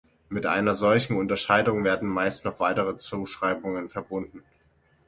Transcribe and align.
Mit 0.29 0.47
einer 0.47 0.73
solchen 0.73 1.15
Unterscheidung 1.15 1.83
werden 1.83 2.09
meist 2.09 2.43
noch 2.43 2.59
weitere 2.59 2.97
Zuschreibungen 2.97 3.91
verbunden. 3.91 4.41